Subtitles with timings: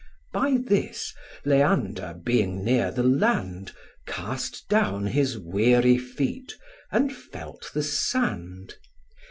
[0.33, 1.13] By this,
[1.45, 3.71] Leander, being near the land,
[4.07, 6.57] Cast down his weary feet,
[6.91, 8.77] and felt the sand.